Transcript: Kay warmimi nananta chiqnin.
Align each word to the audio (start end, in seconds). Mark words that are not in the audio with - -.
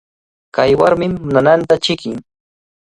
Kay 0.55 0.71
warmimi 0.79 1.31
nananta 1.33 1.75
chiqnin. 1.83 2.19